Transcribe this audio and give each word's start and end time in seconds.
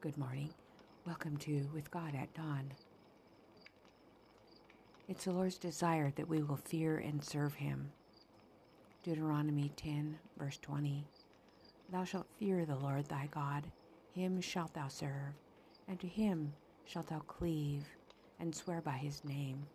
Good 0.00 0.16
morning. 0.16 0.50
Welcome 1.04 1.38
to 1.38 1.68
With 1.74 1.90
God 1.90 2.14
at 2.14 2.32
Dawn. 2.32 2.70
It's 5.08 5.24
the 5.24 5.32
Lord's 5.32 5.58
desire 5.58 6.12
that 6.14 6.28
we 6.28 6.40
will 6.40 6.54
fear 6.54 6.98
and 6.98 7.20
serve 7.24 7.54
Him. 7.54 7.90
Deuteronomy 9.02 9.72
10, 9.74 10.16
verse 10.38 10.56
20. 10.62 11.04
Thou 11.90 12.04
shalt 12.04 12.28
fear 12.38 12.64
the 12.64 12.76
Lord 12.76 13.06
thy 13.06 13.28
God, 13.32 13.64
him 14.14 14.40
shalt 14.40 14.72
thou 14.72 14.86
serve, 14.86 15.34
and 15.88 15.98
to 15.98 16.06
him 16.06 16.52
shalt 16.84 17.08
thou 17.08 17.18
cleave, 17.18 17.82
and 18.38 18.54
swear 18.54 18.80
by 18.80 18.98
his 18.98 19.24
name. 19.24 19.66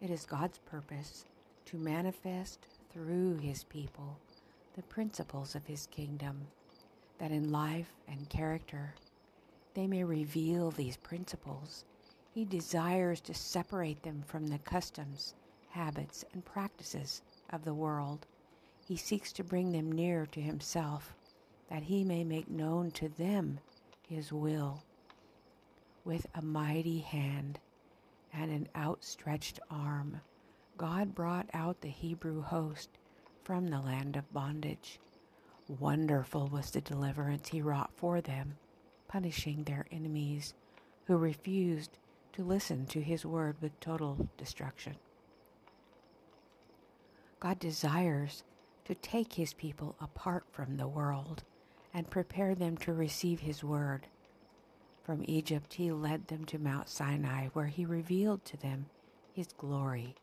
It 0.00 0.10
is 0.10 0.24
God's 0.24 0.58
purpose 0.58 1.24
to 1.64 1.78
manifest 1.78 2.68
through 2.92 3.38
his 3.38 3.64
people 3.64 4.20
the 4.76 4.82
principles 4.82 5.56
of 5.56 5.66
his 5.66 5.88
kingdom 5.88 6.46
that 7.18 7.30
in 7.30 7.50
life 7.52 7.92
and 8.08 8.28
character 8.28 8.94
they 9.74 9.86
may 9.86 10.04
reveal 10.04 10.70
these 10.70 10.96
principles. 10.96 11.84
He 12.32 12.44
desires 12.44 13.20
to 13.22 13.34
separate 13.34 14.02
them 14.02 14.22
from 14.26 14.48
the 14.48 14.58
customs, 14.58 15.34
habits, 15.70 16.24
and 16.32 16.44
practices 16.44 17.22
of 17.50 17.64
the 17.64 17.74
world. 17.74 18.26
He 18.86 18.96
seeks 18.96 19.32
to 19.32 19.44
bring 19.44 19.72
them 19.72 19.90
near 19.90 20.26
to 20.26 20.40
himself, 20.40 21.14
that 21.70 21.84
he 21.84 22.04
may 22.04 22.24
make 22.24 22.48
known 22.48 22.90
to 22.92 23.08
them 23.08 23.58
his 24.08 24.32
will. 24.32 24.82
With 26.04 26.26
a 26.34 26.42
mighty 26.42 26.98
hand 27.00 27.58
and 28.32 28.50
an 28.50 28.68
outstretched 28.76 29.58
arm, 29.70 30.20
God 30.76 31.14
brought 31.14 31.48
out 31.54 31.80
the 31.80 31.88
Hebrew 31.88 32.42
host 32.42 32.90
from 33.44 33.68
the 33.68 33.80
land 33.80 34.16
of 34.16 34.32
bondage. 34.32 34.98
Wonderful 35.68 36.48
was 36.48 36.70
the 36.70 36.82
deliverance 36.82 37.48
he 37.48 37.62
wrought 37.62 37.90
for 37.96 38.20
them, 38.20 38.58
punishing 39.08 39.64
their 39.64 39.86
enemies 39.90 40.52
who 41.06 41.16
refused 41.16 41.98
to 42.34 42.44
listen 42.44 42.84
to 42.86 43.00
his 43.00 43.24
word 43.24 43.56
with 43.62 43.78
total 43.80 44.28
destruction. 44.36 44.96
God 47.40 47.58
desires 47.58 48.42
to 48.84 48.94
take 48.94 49.34
his 49.34 49.54
people 49.54 49.96
apart 50.00 50.44
from 50.52 50.76
the 50.76 50.88
world 50.88 51.44
and 51.94 52.10
prepare 52.10 52.54
them 52.54 52.76
to 52.78 52.92
receive 52.92 53.40
his 53.40 53.64
word. 53.64 54.06
From 55.02 55.24
Egypt 55.26 55.74
he 55.74 55.92
led 55.92 56.28
them 56.28 56.44
to 56.46 56.58
Mount 56.58 56.88
Sinai, 56.88 57.48
where 57.48 57.66
he 57.66 57.86
revealed 57.86 58.44
to 58.46 58.56
them 58.56 58.86
his 59.32 59.48
glory. 59.56 60.14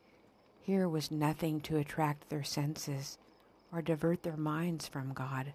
Here 0.61 0.87
was 0.87 1.09
nothing 1.09 1.61
to 1.61 1.77
attract 1.77 2.29
their 2.29 2.43
senses 2.43 3.17
or 3.71 3.81
divert 3.81 4.23
their 4.23 4.37
minds 4.37 4.87
from 4.87 5.13
God. 5.13 5.53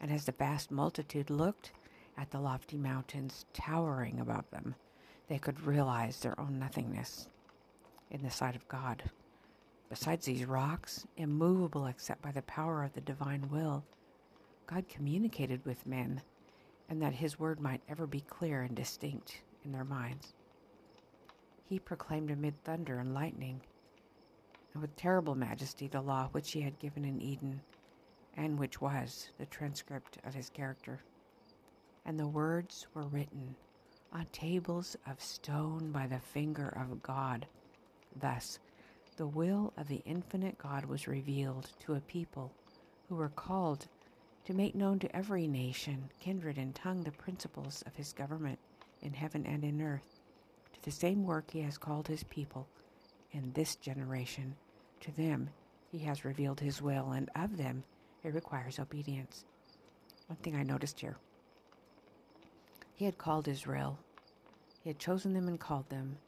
And 0.00 0.10
as 0.10 0.24
the 0.24 0.32
vast 0.32 0.70
multitude 0.70 1.30
looked 1.30 1.72
at 2.16 2.30
the 2.30 2.40
lofty 2.40 2.76
mountains 2.76 3.46
towering 3.52 4.20
above 4.20 4.50
them, 4.50 4.74
they 5.28 5.38
could 5.38 5.66
realize 5.66 6.18
their 6.18 6.38
own 6.40 6.58
nothingness 6.58 7.28
in 8.10 8.22
the 8.22 8.30
sight 8.30 8.56
of 8.56 8.66
God. 8.68 9.02
Besides 9.88 10.26
these 10.26 10.44
rocks, 10.44 11.06
immovable 11.16 11.86
except 11.86 12.22
by 12.22 12.32
the 12.32 12.42
power 12.42 12.82
of 12.82 12.92
the 12.94 13.00
divine 13.00 13.48
will, 13.50 13.84
God 14.66 14.88
communicated 14.88 15.64
with 15.64 15.86
men, 15.86 16.22
and 16.88 17.02
that 17.02 17.14
his 17.14 17.38
word 17.38 17.60
might 17.60 17.82
ever 17.88 18.06
be 18.06 18.20
clear 18.20 18.62
and 18.62 18.74
distinct 18.74 19.42
in 19.64 19.72
their 19.72 19.84
minds. 19.84 20.34
He 21.64 21.78
proclaimed 21.78 22.30
amid 22.30 22.62
thunder 22.62 22.98
and 22.98 23.14
lightning 23.14 23.60
and 24.72 24.82
with 24.82 24.96
terrible 24.96 25.34
majesty 25.34 25.88
the 25.88 26.00
law 26.00 26.28
which 26.32 26.52
he 26.52 26.60
had 26.60 26.78
given 26.78 27.04
in 27.04 27.20
Eden, 27.20 27.60
and 28.36 28.58
which 28.58 28.80
was 28.80 29.30
the 29.38 29.46
transcript 29.46 30.18
of 30.24 30.34
his 30.34 30.48
character. 30.48 31.00
And 32.04 32.18
the 32.18 32.28
words 32.28 32.86
were 32.94 33.06
written 33.06 33.56
on 34.12 34.26
tables 34.32 34.96
of 35.06 35.22
stone 35.22 35.92
by 35.92 36.06
the 36.06 36.18
finger 36.18 36.68
of 36.68 37.02
God. 37.02 37.46
Thus, 38.18 38.58
the 39.16 39.26
will 39.26 39.72
of 39.76 39.88
the 39.88 40.02
infinite 40.04 40.58
God 40.58 40.84
was 40.84 41.06
revealed 41.06 41.70
to 41.80 41.94
a 41.94 42.00
people 42.00 42.52
who 43.08 43.16
were 43.16 43.28
called 43.28 43.86
to 44.46 44.54
make 44.54 44.74
known 44.74 44.98
to 45.00 45.14
every 45.14 45.46
nation, 45.46 46.10
kindred, 46.18 46.56
and 46.58 46.74
tongue 46.74 47.02
the 47.02 47.12
principles 47.12 47.82
of 47.86 47.94
his 47.96 48.12
government 48.12 48.58
in 49.02 49.12
heaven 49.12 49.44
and 49.46 49.64
in 49.64 49.82
earth. 49.82 50.20
To 50.72 50.82
the 50.82 50.90
same 50.90 51.24
work 51.24 51.50
he 51.50 51.60
has 51.60 51.76
called 51.76 52.08
his 52.08 52.24
people 52.24 52.66
in 53.32 53.52
this 53.52 53.76
generation. 53.76 54.56
To 55.00 55.12
them 55.12 55.50
he 55.90 55.98
has 56.00 56.24
revealed 56.24 56.60
his 56.60 56.80
will, 56.80 57.10
and 57.12 57.30
of 57.34 57.56
them 57.56 57.84
it 58.22 58.34
requires 58.34 58.78
obedience. 58.78 59.44
One 60.26 60.36
thing 60.36 60.54
I 60.54 60.62
noticed 60.62 61.00
here 61.00 61.16
he 62.94 63.06
had 63.06 63.16
called 63.16 63.48
Israel, 63.48 63.98
he 64.82 64.90
had 64.90 64.98
chosen 64.98 65.32
them 65.32 65.48
and 65.48 65.58
called 65.58 65.88
them. 65.88 66.18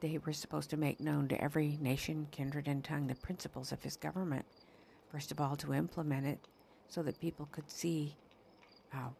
They 0.00 0.18
were 0.18 0.32
supposed 0.32 0.68
to 0.70 0.76
make 0.76 0.98
known 0.98 1.28
to 1.28 1.40
every 1.40 1.78
nation, 1.80 2.26
kindred, 2.32 2.66
and 2.66 2.82
tongue 2.82 3.06
the 3.06 3.14
principles 3.14 3.70
of 3.70 3.84
his 3.84 3.96
government. 3.96 4.44
First 5.12 5.30
of 5.30 5.40
all, 5.40 5.54
to 5.56 5.74
implement 5.74 6.26
it 6.26 6.40
so 6.88 7.04
that 7.04 7.20
people 7.20 7.48
could 7.52 7.70
see 7.70 8.16
uh, 8.92 9.10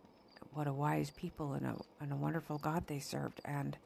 what 0.53 0.67
a 0.67 0.73
wise 0.73 1.11
people 1.11 1.53
and 1.53 1.67
a, 1.67 1.77
and 2.01 2.13
a 2.13 2.17
wonderful 2.17 2.59
God 2.59 2.89
they 2.89 2.99
served, 2.99 3.41
and 3.45 3.79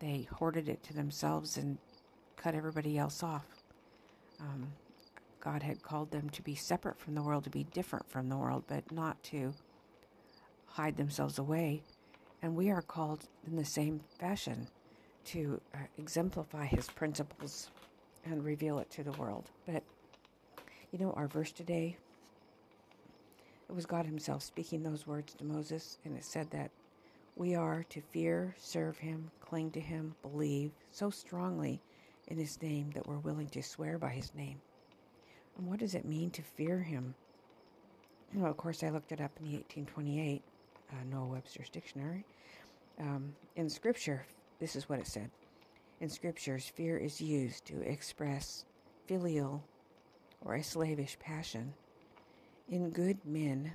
they 0.00 0.26
hoarded 0.32 0.68
it 0.68 0.82
to 0.82 0.92
themselves 0.92 1.56
and 1.56 1.78
cut 2.40 2.54
everybody 2.54 2.96
else 2.96 3.22
off. 3.22 3.44
Um, 4.40 4.72
God 5.40 5.62
had 5.62 5.82
called 5.82 6.10
them 6.10 6.30
to 6.30 6.42
be 6.42 6.54
separate 6.54 6.98
from 6.98 7.14
the 7.14 7.22
world, 7.22 7.44
to 7.44 7.50
be 7.50 7.64
different 7.64 8.08
from 8.10 8.28
the 8.28 8.36
world, 8.36 8.64
but 8.66 8.90
not 8.90 9.22
to 9.24 9.52
hide 10.66 10.96
themselves 10.96 11.38
away. 11.38 11.82
And 12.42 12.56
we 12.56 12.70
are 12.70 12.80
called 12.80 13.28
in 13.46 13.56
the 13.56 13.64
same 13.64 14.00
fashion 14.18 14.68
to 15.26 15.60
uh, 15.74 15.78
exemplify 15.98 16.64
his 16.64 16.88
principles 16.88 17.70
and 18.24 18.42
reveal 18.42 18.78
it 18.78 18.90
to 18.92 19.02
the 19.02 19.12
world. 19.12 19.50
But, 19.66 19.82
you 20.92 20.98
know, 20.98 21.12
our 21.12 21.28
verse 21.28 21.52
today, 21.52 21.96
it 23.68 23.74
was 23.74 23.84
God 23.84 24.06
himself 24.06 24.42
speaking 24.42 24.82
those 24.82 25.06
words 25.06 25.34
to 25.34 25.44
Moses, 25.44 25.98
and 26.06 26.16
it 26.16 26.24
said 26.24 26.50
that 26.52 26.70
we 27.36 27.54
are 27.54 27.84
to 27.90 28.00
fear, 28.00 28.54
serve 28.58 28.96
him, 28.96 29.30
cling 29.40 29.70
to 29.72 29.80
him, 29.80 30.14
believe 30.22 30.72
so 30.90 31.10
strongly 31.10 31.80
in 32.30 32.38
his 32.38 32.60
name 32.62 32.90
that 32.94 33.06
we're 33.06 33.18
willing 33.18 33.48
to 33.48 33.62
swear 33.62 33.98
by 33.98 34.10
his 34.10 34.32
name. 34.34 34.60
And 35.58 35.66
what 35.66 35.80
does 35.80 35.94
it 35.94 36.04
mean 36.04 36.30
to 36.30 36.42
fear 36.42 36.78
him? 36.80 37.14
Well, 38.32 38.50
of 38.50 38.56
course, 38.56 38.82
I 38.82 38.90
looked 38.90 39.12
it 39.12 39.20
up 39.20 39.32
in 39.40 39.46
the 39.46 39.56
1828 39.56 40.42
uh, 40.90 40.94
Noah 41.10 41.26
Webster's 41.26 41.68
Dictionary. 41.68 42.24
Um, 42.98 43.34
in 43.56 43.68
Scripture, 43.68 44.24
this 44.60 44.76
is 44.76 44.88
what 44.88 45.00
it 45.00 45.06
said. 45.06 45.30
In 46.00 46.08
Scriptures, 46.08 46.70
fear 46.74 46.96
is 46.96 47.20
used 47.20 47.64
to 47.66 47.80
express 47.82 48.64
filial 49.06 49.62
or 50.44 50.54
a 50.54 50.62
slavish 50.62 51.18
passion. 51.18 51.74
In 52.68 52.90
good 52.90 53.18
men, 53.24 53.72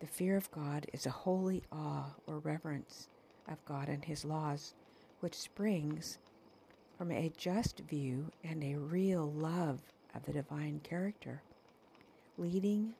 the 0.00 0.06
fear 0.06 0.36
of 0.36 0.50
God 0.50 0.86
is 0.92 1.06
a 1.06 1.10
holy 1.10 1.62
awe 1.70 2.06
or 2.26 2.38
reverence 2.38 3.08
of 3.48 3.62
God 3.66 3.88
and 3.88 4.04
His 4.04 4.24
laws, 4.24 4.74
which 5.20 5.34
springs 5.34 6.18
from 7.04 7.12
a 7.12 7.30
just 7.36 7.80
view 7.80 8.32
and 8.44 8.64
a 8.64 8.76
real 8.78 9.30
love 9.32 9.78
of 10.14 10.24
the 10.24 10.32
divine 10.32 10.80
character, 10.82 11.42
leading 12.38 12.94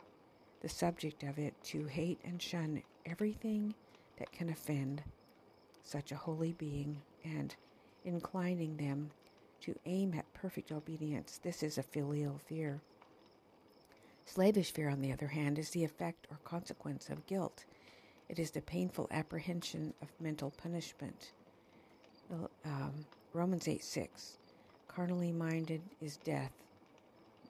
the 0.61 0.69
subject 0.69 1.23
of 1.23 1.39
it 1.39 1.55
to 1.65 1.87
hate 1.87 2.21
and 2.23 2.43
shun 2.43 2.83
everything 3.07 3.73
that 4.19 4.31
can 4.31 4.51
offend 4.51 5.03
such 5.83 6.13
a 6.13 6.17
holy 6.17 6.53
being 6.53 7.01
and 7.25 7.57
inclining 8.05 8.77
them 8.77 9.11
to 9.59 9.75
aim 9.87 10.13
at 10.13 10.35
perfect 10.35 10.71
obedience. 10.71 11.41
This 11.43 11.63
is 11.63 11.79
a 11.79 11.83
filial 11.83 12.39
fear. 12.45 12.83
Slavish 14.27 14.71
fear, 14.73 14.91
on 14.91 15.01
the 15.01 15.15
other 15.15 15.29
hand, 15.29 15.59
is 15.59 15.71
the 15.71 15.85
effect 15.85 16.27
or 16.31 16.37
consequence 16.45 17.09
of 17.09 17.27
guilt. 17.27 17.65
It 18.29 18.39
is 18.39 18.51
the 18.51 18.61
painful 18.61 19.09
apprehension 19.11 19.95
of 20.03 20.09
mental 20.21 20.51
punishment. 20.51 21.33
Um, 22.67 23.07
Romans 23.35 23.67
8 23.67 23.83
6. 23.83 24.39
Carnally 24.87 25.33
minded 25.33 25.83
is 26.01 26.19
death, 26.19 26.53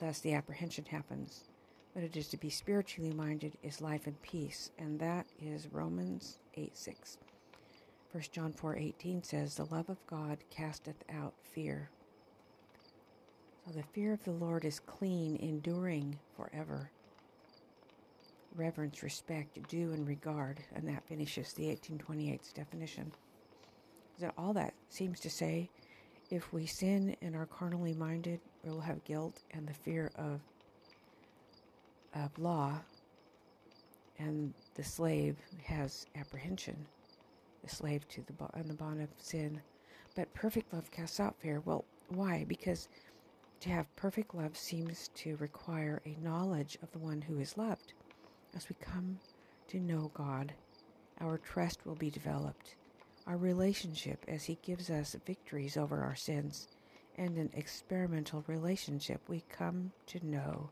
thus 0.01 0.19
the 0.21 0.33
apprehension 0.33 0.87
happens. 0.87 1.45
But 1.93 2.03
it 2.03 2.17
is 2.17 2.27
to 2.29 2.39
be 2.39 2.49
spiritually 2.49 3.13
minded 3.13 3.59
is 3.63 3.83
life 3.83 4.07
and 4.07 4.21
peace, 4.23 4.71
and 4.79 4.99
that 4.99 5.27
is 5.39 5.69
Romans 5.71 6.39
8 6.55 6.75
6. 6.75 7.19
1 8.13 8.25
John 8.33 8.55
4 8.55 8.77
18 8.77 9.23
says, 9.25 9.57
The 9.57 9.67
love 9.67 9.91
of 9.91 10.05
God 10.07 10.39
casteth 10.51 11.05
out 11.13 11.35
fear. 11.43 11.91
So 13.67 13.73
the 13.73 13.83
fear 13.83 14.15
of 14.15 14.25
the 14.25 14.31
Lord 14.31 14.65
is 14.65 14.81
clean, 14.81 15.37
enduring 15.37 16.19
forever. 16.35 16.91
Reverence, 18.55 19.03
respect, 19.03 19.69
due, 19.69 19.93
and 19.93 20.09
regard, 20.09 20.61
and 20.75 20.89
that 20.89 21.07
finishes 21.07 21.53
the 21.53 21.65
1828's 21.65 22.55
definition 22.55 23.13
that 24.21 24.35
all 24.39 24.53
that 24.55 24.75
seems 24.89 25.21
to 25.21 25.31
say 25.31 25.71
if 26.31 26.53
we 26.53 26.67
sin 26.67 27.17
and 27.23 27.37
are 27.37 27.47
carnally 27.47 27.95
minded, 27.95 28.41
we'll 28.65 28.81
have 28.81 29.05
guilt 29.05 29.41
and 29.53 29.67
the 29.69 29.75
fear 29.75 30.11
of, 30.17 30.41
of 32.15 32.39
law. 32.39 32.81
and 34.19 34.55
the 34.75 34.85
slave 34.85 35.37
has 35.65 36.07
apprehension, 36.17 36.87
the 37.63 37.69
slave 37.71 38.09
to 38.09 38.23
the 38.23 38.35
on 38.59 38.67
the 38.69 38.75
bond 38.75 39.03
of 39.03 39.09
sin. 39.19 39.61
But 40.17 40.33
perfect 40.35 40.73
love 40.73 40.91
casts 40.91 41.21
out 41.21 41.37
fear. 41.41 41.61
Well, 41.65 41.85
why? 42.09 42.45
Because 42.49 42.89
to 43.61 43.71
have 43.71 43.95
perfect 43.97 44.35
love 44.35 44.57
seems 44.57 45.09
to 45.17 45.37
require 45.37 46.03
a 46.07 46.17
knowledge 46.23 46.79
of 46.83 46.93
the 46.93 46.99
one 46.99 47.23
who 47.23 47.39
is 47.41 47.59
loved. 47.59 47.95
As 48.57 48.69
we 48.69 48.77
come 48.81 49.19
to 49.69 49.81
know 49.81 50.11
God, 50.15 50.55
our 51.21 51.39
trust 51.39 51.87
will 51.87 51.97
be 51.97 52.11
developed. 52.11 52.77
Our 53.27 53.39
relationship, 53.39 54.23
as 54.29 54.45
He 54.45 54.59
gives 54.63 54.91
us 54.91 55.17
victories 55.25 55.79
over 55.79 56.03
our 56.03 56.15
sins, 56.15 56.69
and 57.17 57.39
an 57.39 57.51
experimental 57.55 58.45
relationship, 58.47 59.21
we 59.29 59.45
come 59.49 59.93
to 60.09 60.27
know 60.27 60.71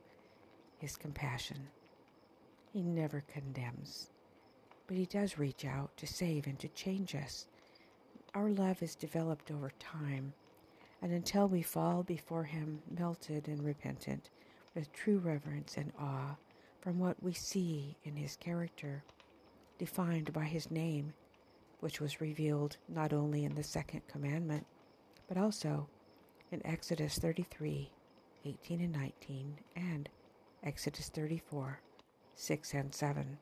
His 0.79 0.97
compassion. 0.97 1.69
He 2.73 2.83
never 2.83 3.23
condemns, 3.33 4.11
but 4.87 4.99
He 4.99 5.07
does 5.07 5.39
reach 5.39 5.65
out 5.65 5.97
to 5.97 6.07
save 6.07 6.47
and 6.47 6.59
to 6.59 6.69
change 6.69 7.15
us. 7.15 7.47
Our 8.35 8.51
love 8.51 8.83
is 8.83 8.97
developed 8.97 9.51
over 9.51 9.71
time, 9.79 10.35
and 11.01 11.11
until 11.13 11.49
we 11.49 11.63
fall 11.63 12.03
before 12.03 12.45
Him, 12.45 12.83
melted 12.99 13.49
and 13.49 13.65
repentant, 13.65 14.29
with 14.75 14.93
true 14.93 15.19
reverence 15.19 15.79
and 15.79 15.93
awe 15.99 16.37
from 16.83 16.99
what 16.99 17.23
we 17.23 17.33
see 17.33 17.97
in 18.05 18.17
His 18.17 18.37
character, 18.37 19.05
defined 19.79 20.33
by 20.35 20.45
His 20.45 20.71
name, 20.71 21.15
which 21.83 22.01
was 22.01 22.21
revealed 22.21 22.77
not 22.89 23.13
only 23.13 23.45
in 23.45 23.57
the 23.57 23.63
second 23.65 24.03
commandment, 24.07 24.65
but 25.27 25.37
also 25.37 25.89
in 26.53 26.65
Exodus 26.65 27.19
33 27.19 27.91
18 28.45 28.81
and 28.81 28.93
19, 28.93 29.59
and 29.75 30.09
Exodus 30.63 31.09
34 31.09 31.81
6 32.37 32.75
and 32.75 32.95
7. 32.95 33.39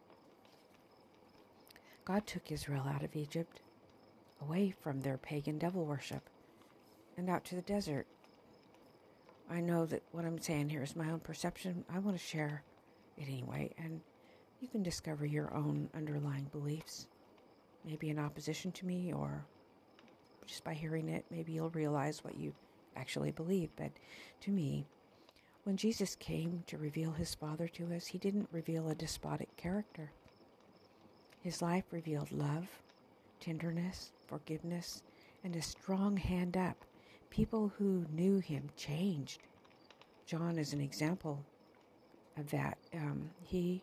God 2.06 2.26
took 2.26 2.50
Israel 2.50 2.86
out 2.88 3.02
of 3.02 3.14
Egypt, 3.14 3.60
away 4.40 4.70
from 4.70 5.02
their 5.02 5.18
pagan 5.18 5.58
devil 5.58 5.84
worship, 5.84 6.22
and 7.18 7.28
out 7.28 7.44
to 7.44 7.54
the 7.54 7.62
desert. 7.62 8.06
I 9.50 9.60
know 9.60 9.84
that 9.84 10.02
what 10.12 10.24
I'm 10.24 10.40
saying 10.40 10.70
here 10.70 10.82
is 10.82 10.96
my 10.96 11.10
own 11.10 11.20
perception. 11.20 11.84
I 11.94 11.98
want 11.98 12.16
to 12.16 12.24
share 12.24 12.62
it 13.18 13.28
anyway, 13.28 13.74
and 13.76 14.00
you 14.60 14.68
can 14.68 14.82
discover 14.82 15.26
your 15.26 15.52
own 15.52 15.90
underlying 15.94 16.48
beliefs. 16.50 17.06
Maybe 17.84 18.10
in 18.10 18.18
opposition 18.18 18.72
to 18.72 18.86
me, 18.86 19.12
or 19.12 19.44
just 20.46 20.64
by 20.64 20.74
hearing 20.74 21.08
it, 21.08 21.24
maybe 21.30 21.52
you'll 21.52 21.70
realize 21.70 22.22
what 22.22 22.36
you 22.36 22.52
actually 22.96 23.30
believe. 23.30 23.70
But 23.76 23.90
to 24.42 24.50
me, 24.50 24.86
when 25.64 25.76
Jesus 25.76 26.16
came 26.16 26.62
to 26.66 26.78
reveal 26.78 27.12
his 27.12 27.34
Father 27.34 27.68
to 27.68 27.92
us, 27.94 28.06
he 28.06 28.18
didn't 28.18 28.48
reveal 28.52 28.88
a 28.88 28.94
despotic 28.94 29.54
character. 29.56 30.10
His 31.42 31.62
life 31.62 31.84
revealed 31.90 32.32
love, 32.32 32.66
tenderness, 33.40 34.12
forgiveness, 34.26 35.02
and 35.44 35.56
a 35.56 35.62
strong 35.62 36.16
hand 36.16 36.56
up. 36.56 36.84
People 37.30 37.72
who 37.78 38.04
knew 38.12 38.38
him 38.38 38.70
changed. 38.76 39.42
John 40.26 40.58
is 40.58 40.72
an 40.72 40.80
example 40.80 41.44
of 42.36 42.50
that. 42.50 42.78
Um, 42.94 43.30
he 43.42 43.82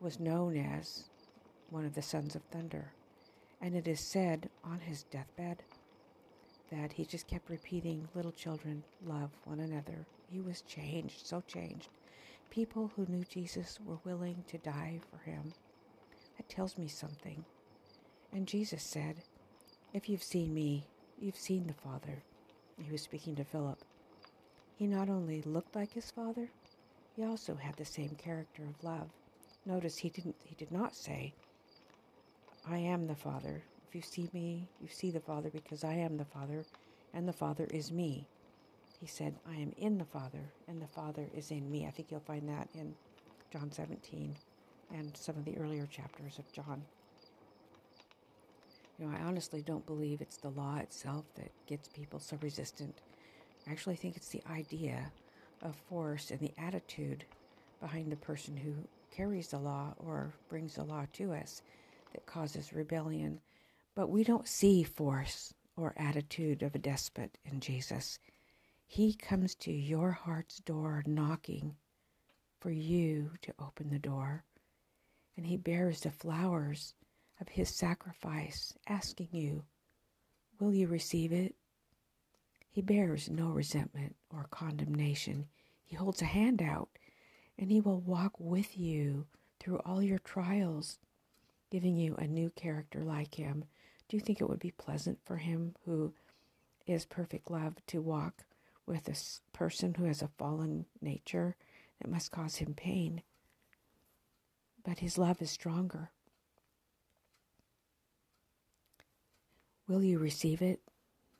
was 0.00 0.18
known 0.18 0.56
as 0.56 1.09
one 1.70 1.84
of 1.84 1.94
the 1.94 2.02
sons 2.02 2.34
of 2.34 2.42
thunder, 2.50 2.92
and 3.60 3.74
it 3.74 3.86
is 3.86 4.00
said 4.00 4.50
on 4.64 4.80
his 4.80 5.04
deathbed 5.04 5.62
that 6.70 6.92
he 6.92 7.04
just 7.04 7.26
kept 7.26 7.50
repeating, 7.50 8.08
Little 8.14 8.32
children, 8.32 8.82
love 9.04 9.30
one 9.44 9.60
another. 9.60 10.06
He 10.30 10.40
was 10.40 10.62
changed, 10.62 11.26
so 11.26 11.42
changed. 11.46 11.88
People 12.50 12.90
who 12.94 13.06
knew 13.06 13.24
Jesus 13.24 13.78
were 13.84 13.98
willing 14.04 14.44
to 14.48 14.58
die 14.58 15.00
for 15.10 15.18
him. 15.28 15.52
That 16.36 16.48
tells 16.48 16.78
me 16.78 16.88
something. 16.88 17.44
And 18.32 18.46
Jesus 18.46 18.82
said, 18.82 19.16
If 19.92 20.08
you've 20.08 20.22
seen 20.22 20.54
me, 20.54 20.84
you've 21.20 21.36
seen 21.36 21.66
the 21.66 21.74
Father. 21.74 22.22
He 22.80 22.90
was 22.90 23.02
speaking 23.02 23.36
to 23.36 23.44
Philip. 23.44 23.78
He 24.76 24.86
not 24.86 25.08
only 25.08 25.42
looked 25.42 25.76
like 25.76 25.92
his 25.92 26.10
Father, 26.10 26.48
he 27.14 27.24
also 27.24 27.54
had 27.54 27.76
the 27.76 27.84
same 27.84 28.16
character 28.16 28.62
of 28.62 28.82
love. 28.82 29.10
Notice 29.66 29.98
he 29.98 30.08
didn't 30.08 30.36
he 30.44 30.54
did 30.54 30.72
not 30.72 30.96
say, 30.96 31.34
I 32.68 32.78
am 32.78 33.06
the 33.06 33.14
Father. 33.14 33.62
If 33.88 33.94
you 33.94 34.02
see 34.02 34.28
me, 34.32 34.68
you 34.80 34.88
see 34.88 35.10
the 35.10 35.20
Father 35.20 35.50
because 35.50 35.82
I 35.82 35.94
am 35.94 36.16
the 36.16 36.24
Father, 36.24 36.64
and 37.14 37.26
the 37.26 37.32
Father 37.32 37.66
is 37.70 37.90
me. 37.90 38.28
He 39.00 39.06
said, 39.06 39.34
I 39.48 39.56
am 39.56 39.72
in 39.78 39.98
the 39.98 40.04
Father, 40.04 40.52
and 40.68 40.80
the 40.80 40.86
Father 40.86 41.26
is 41.34 41.50
in 41.50 41.70
me. 41.70 41.86
I 41.86 41.90
think 41.90 42.10
you'll 42.10 42.20
find 42.20 42.48
that 42.48 42.68
in 42.74 42.94
John 43.50 43.72
17 43.72 44.36
and 44.94 45.16
some 45.16 45.36
of 45.36 45.44
the 45.44 45.56
earlier 45.56 45.86
chapters 45.86 46.38
of 46.38 46.52
John. 46.52 46.82
You 48.98 49.06
know, 49.06 49.16
I 49.16 49.22
honestly 49.22 49.62
don't 49.62 49.86
believe 49.86 50.20
it's 50.20 50.36
the 50.36 50.50
law 50.50 50.76
itself 50.76 51.24
that 51.36 51.50
gets 51.66 51.88
people 51.88 52.20
so 52.20 52.38
resistant. 52.42 52.94
I 53.66 53.72
actually 53.72 53.96
think 53.96 54.16
it's 54.16 54.28
the 54.28 54.42
idea 54.50 55.10
of 55.62 55.74
force 55.88 56.30
and 56.30 56.40
the 56.40 56.52
attitude 56.58 57.24
behind 57.80 58.12
the 58.12 58.16
person 58.16 58.56
who 58.56 58.74
carries 59.10 59.48
the 59.48 59.58
law 59.58 59.94
or 59.98 60.34
brings 60.50 60.74
the 60.74 60.84
law 60.84 61.06
to 61.14 61.32
us 61.32 61.62
that 62.12 62.26
causes 62.26 62.72
rebellion 62.72 63.40
but 63.94 64.08
we 64.08 64.24
don't 64.24 64.48
see 64.48 64.82
force 64.82 65.52
or 65.76 65.94
attitude 65.96 66.62
of 66.62 66.74
a 66.74 66.78
despot 66.78 67.36
in 67.44 67.60
Jesus. 67.60 68.18
He 68.86 69.14
comes 69.14 69.54
to 69.56 69.72
your 69.72 70.12
heart's 70.12 70.58
door 70.60 71.02
knocking 71.06 71.76
for 72.60 72.70
you 72.70 73.32
to 73.42 73.54
open 73.58 73.90
the 73.90 73.98
door. 73.98 74.44
And 75.36 75.46
he 75.46 75.56
bears 75.56 76.00
the 76.00 76.10
flowers 76.10 76.94
of 77.40 77.48
his 77.48 77.68
sacrifice, 77.68 78.74
asking 78.86 79.28
you, 79.32 79.64
Will 80.58 80.74
you 80.74 80.86
receive 80.86 81.32
it? 81.32 81.54
He 82.68 82.82
bears 82.82 83.30
no 83.30 83.48
resentment 83.48 84.16
or 84.30 84.46
condemnation. 84.50 85.46
He 85.84 85.96
holds 85.96 86.20
a 86.20 86.26
hand 86.26 86.60
out, 86.62 86.90
and 87.58 87.70
he 87.70 87.80
will 87.80 88.00
walk 88.00 88.32
with 88.38 88.76
you 88.78 89.26
through 89.58 89.78
all 89.78 90.02
your 90.02 90.18
trials, 90.18 90.98
giving 91.70 91.96
you 91.96 92.14
a 92.16 92.26
new 92.26 92.50
character 92.50 93.02
like 93.04 93.34
him 93.34 93.64
do 94.10 94.16
you 94.16 94.20
think 94.20 94.40
it 94.40 94.48
would 94.48 94.58
be 94.58 94.72
pleasant 94.72 95.20
for 95.24 95.36
him 95.36 95.76
who 95.84 96.12
is 96.84 97.04
perfect 97.04 97.48
love 97.48 97.74
to 97.86 98.02
walk 98.02 98.44
with 98.84 99.08
a 99.08 99.56
person 99.56 99.94
who 99.94 100.04
has 100.04 100.20
a 100.20 100.30
fallen 100.36 100.84
nature 101.00 101.54
that 102.00 102.10
must 102.10 102.32
cause 102.32 102.56
him 102.56 102.74
pain? 102.74 103.22
But 104.82 104.98
his 104.98 105.16
love 105.16 105.40
is 105.40 105.52
stronger. 105.52 106.10
Will 109.86 110.02
you 110.02 110.18
receive 110.18 110.60
it? 110.60 110.80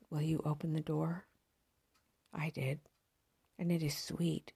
Will 0.09 0.21
you 0.21 0.41
open 0.45 0.71
the 0.71 0.79
door? 0.79 1.25
I 2.33 2.51
did, 2.51 2.79
and 3.59 3.69
it 3.69 3.83
is 3.83 3.97
sweet. 3.97 4.53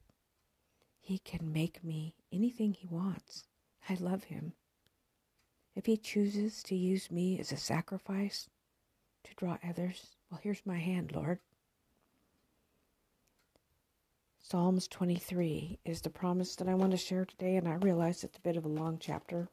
He 1.02 1.20
can 1.20 1.52
make 1.52 1.84
me 1.84 2.16
anything 2.32 2.74
he 2.74 2.88
wants. 2.88 3.44
I 3.90 3.96
love 3.96 4.26
him. 4.26 4.54
If 5.76 5.86
he 5.86 5.98
chooses 5.98 6.64
to 6.64 6.76
use 6.76 7.12
me 7.12 7.38
as 7.40 7.52
a 7.52 7.58
sacrifice 7.58 8.50
to 9.26 9.34
draw 9.36 9.58
others, 9.68 10.16
well, 10.32 10.40
here's 10.42 10.66
my 10.66 10.80
hand, 10.80 11.12
Lord. 11.14 11.40
Psalms 14.42 14.88
23 14.88 15.80
is 15.86 16.02
the 16.02 16.10
promise 16.10 16.56
that 16.56 16.70
I 16.70 16.76
want 16.76 16.92
to 16.92 16.98
share 16.98 17.26
today, 17.26 17.56
and 17.58 17.68
I 17.68 17.74
realize 17.74 18.24
it's 18.24 18.38
a 18.38 18.42
bit 18.42 18.58
of 18.58 18.64
a 18.64 18.70
long 18.70 19.00
chapter. 19.00 19.50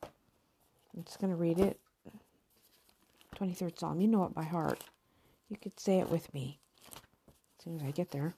I'm 0.95 1.02
just 1.05 1.19
going 1.19 1.31
to 1.33 1.37
read 1.37 1.59
it. 1.59 1.81
23rd 3.37 3.79
Psalm. 3.79 4.00
You 4.00 4.09
know 4.09 4.25
it 4.25 4.35
by 4.35 4.45
heart. 4.45 4.85
You 5.49 5.57
could 5.57 5.81
say 5.81 5.99
it 5.99 6.11
with 6.11 6.33
me 6.35 6.59
as 7.59 7.64
soon 7.64 7.76
as 7.76 7.83
I 7.83 7.91
get 7.91 8.11
there. 8.11 8.35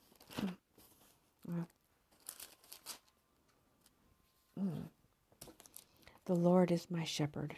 Mm. 1.49 1.67
Mm. 4.59 4.83
The 6.25 6.33
Lord 6.33 6.71
is 6.71 6.89
my 6.89 7.03
shepherd. 7.03 7.57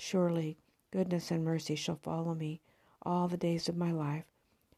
Surely 0.00 0.56
goodness 0.92 1.30
and 1.32 1.44
mercy 1.44 1.74
shall 1.74 1.96
follow 1.96 2.32
me 2.32 2.60
all 3.02 3.26
the 3.26 3.36
days 3.36 3.68
of 3.68 3.76
my 3.76 3.90
life, 3.90 4.24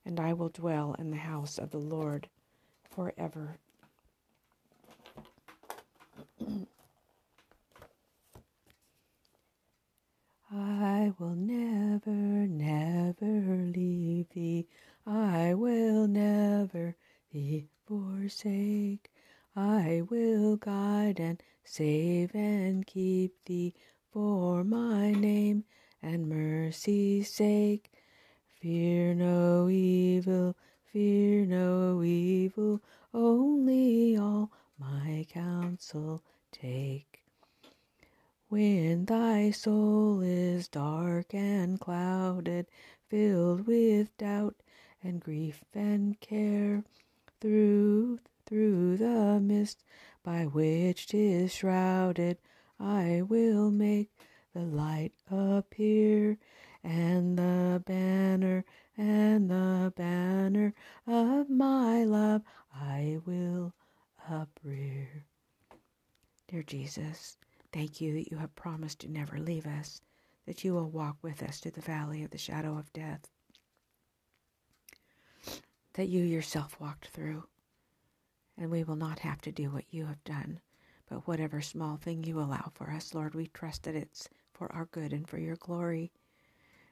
and 0.04 0.18
I 0.18 0.32
will 0.32 0.48
dwell 0.48 0.94
in 0.98 1.10
the 1.10 1.18
house 1.18 1.58
of 1.58 1.70
the 1.70 1.78
Lord 1.78 2.28
forever. 2.90 3.58
I 10.50 11.12
will 11.18 11.36
never, 11.36 12.10
never 12.10 13.56
leave 13.56 14.30
thee. 14.30 14.66
I 15.06 15.54
will 15.54 16.08
never 16.08 16.96
thee 17.30 17.68
forsake. 17.86 19.12
I 19.54 20.02
will 20.08 20.56
guide 20.56 21.20
and 21.20 21.40
save 21.62 22.34
and 22.34 22.86
keep 22.86 23.44
thee 23.44 23.74
for 24.12 24.64
my 24.64 25.12
name 25.12 25.64
and 26.02 26.28
mercy's 26.28 27.32
sake. 27.32 27.92
Fear 28.60 29.14
no 29.14 29.68
evil, 29.68 30.56
fear 30.92 31.46
no 31.46 32.02
evil, 32.02 32.80
only 33.14 34.16
all 34.16 34.50
my 34.78 35.26
counsel 35.30 36.22
take. 36.50 37.22
When 38.48 39.04
thy 39.04 39.52
soul 39.52 40.20
is 40.22 40.66
dark 40.66 41.32
and 41.32 41.78
clouded, 41.78 42.66
filled 43.08 43.66
with 43.66 44.16
doubt 44.18 44.56
and 45.02 45.20
grief 45.20 45.62
and 45.72 46.18
care, 46.20 46.82
through 47.40 48.18
through 48.44 48.96
the 48.96 49.38
mist 49.40 49.84
by 50.24 50.46
which 50.46 51.06
'tis 51.06 51.54
shrouded, 51.54 52.38
I 52.80 53.22
will 53.22 53.70
make 53.70 54.10
the 54.54 54.62
light 54.62 55.12
appear, 55.30 56.38
and 56.82 57.36
the 57.36 57.82
banner 57.84 58.64
and 58.96 59.50
the 59.50 59.92
banner 59.94 60.72
of 61.06 61.50
my 61.50 62.04
love 62.04 62.42
I 62.74 63.18
will 63.26 63.74
uprear. 64.30 65.26
Dear 66.48 66.62
Jesus, 66.62 67.36
thank 67.70 68.00
you 68.00 68.14
that 68.14 68.30
you 68.30 68.38
have 68.38 68.56
promised 68.56 69.00
to 69.00 69.08
never 69.08 69.38
leave 69.38 69.66
us, 69.66 70.00
that 70.46 70.64
you 70.64 70.72
will 70.72 70.88
walk 70.88 71.18
with 71.22 71.42
us 71.42 71.60
to 71.60 71.70
the 71.70 71.82
valley 71.82 72.24
of 72.24 72.30
the 72.30 72.38
shadow 72.38 72.78
of 72.78 72.92
death, 72.94 73.28
that 75.94 76.08
you 76.08 76.22
yourself 76.22 76.80
walked 76.80 77.08
through, 77.08 77.44
and 78.56 78.70
we 78.70 78.84
will 78.84 78.96
not 78.96 79.18
have 79.18 79.42
to 79.42 79.52
do 79.52 79.70
what 79.70 79.84
you 79.90 80.06
have 80.06 80.24
done. 80.24 80.60
But 81.10 81.26
whatever 81.26 81.60
small 81.60 81.96
thing 81.96 82.22
you 82.22 82.38
allow 82.38 82.70
for 82.72 82.92
us, 82.92 83.14
Lord, 83.14 83.34
we 83.34 83.48
trust 83.48 83.82
that 83.82 83.96
it's 83.96 84.28
for 84.52 84.72
our 84.72 84.84
good 84.86 85.12
and 85.12 85.28
for 85.28 85.38
your 85.38 85.56
glory. 85.56 86.12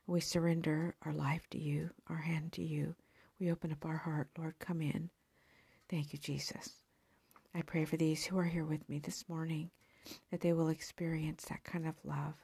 We 0.09 0.21
surrender 0.21 0.97
our 1.03 1.13
life 1.13 1.49
to 1.51 1.59
you, 1.59 1.91
our 2.09 2.17
hand 2.17 2.53
to 2.55 2.65
you. 2.65 2.97
We 3.39 3.53
open 3.53 3.71
up 3.71 3.87
our 3.87 3.97
heart, 3.97 4.29
Lord, 4.37 4.59
come 4.59 4.83
in. 4.83 5.11
Thank 5.89 6.13
you, 6.13 6.19
Jesus. 6.19 6.83
I 7.55 7.63
pray 7.63 7.85
for 7.85 7.97
these 7.97 8.25
who 8.27 8.37
are 8.39 8.45
here 8.45 8.65
with 8.65 8.89
me 8.89 8.99
this 8.99 9.29
morning 9.29 9.71
that 10.33 10.41
they 10.41 10.53
will 10.53 10.69
experience 10.69 11.45
that 11.45 11.63
kind 11.63 11.87
of 11.87 11.95
love, 12.05 12.35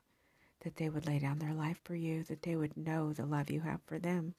that 0.61 0.76
they 0.76 0.88
would 0.88 1.07
lay 1.07 1.19
down 1.19 1.40
their 1.40 1.54
life 1.54 1.81
for 1.83 1.97
you, 1.97 2.23
that 2.25 2.43
they 2.43 2.54
would 2.54 2.76
know 2.76 3.12
the 3.12 3.26
love 3.26 3.50
you 3.50 3.61
have 3.62 3.83
for 3.83 3.99
them, 3.99 4.35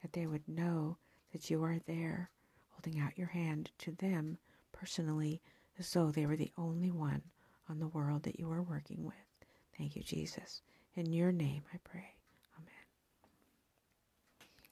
that 0.00 0.14
they 0.14 0.26
would 0.26 0.48
know 0.48 0.96
that 1.32 1.50
you 1.50 1.62
are 1.62 1.78
there 1.86 2.30
holding 2.70 3.00
out 3.00 3.18
your 3.18 3.28
hand 3.28 3.70
to 3.78 3.92
them 3.92 4.38
personally 4.72 5.42
as 5.78 5.92
though 5.92 6.10
they 6.10 6.26
were 6.26 6.36
the 6.36 6.52
only 6.56 6.90
one 6.90 7.22
on 7.68 7.78
the 7.78 7.88
world 7.88 8.22
that 8.24 8.38
you 8.38 8.50
are 8.50 8.62
working 8.62 9.04
with. 9.04 9.14
Thank 9.76 9.96
you, 9.96 10.02
Jesus. 10.02 10.62
In 10.94 11.12
your 11.12 11.32
name 11.32 11.62
I 11.72 11.78
pray. 11.82 12.14
Amen. 12.58 12.72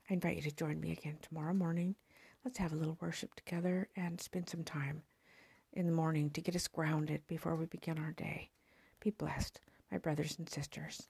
I 0.08 0.14
invite 0.14 0.36
you 0.36 0.42
to 0.42 0.54
join 0.54 0.80
me 0.80 0.92
again 0.92 1.18
tomorrow 1.22 1.54
morning. 1.54 1.96
Let's 2.44 2.58
have 2.58 2.72
a 2.72 2.76
little 2.76 2.98
worship 3.00 3.34
together 3.34 3.88
and 3.96 4.20
spend 4.20 4.48
some 4.48 4.64
time 4.64 5.02
in 5.72 5.86
the 5.86 5.92
morning 5.92 6.30
to 6.30 6.40
get 6.40 6.56
us 6.56 6.68
grounded 6.68 7.22
before 7.26 7.56
we 7.56 7.66
begin 7.66 7.98
our 7.98 8.12
day. 8.12 8.50
Be 9.00 9.10
blessed, 9.10 9.60
my 9.90 9.98
brothers 9.98 10.36
and 10.38 10.48
sisters. 10.48 11.08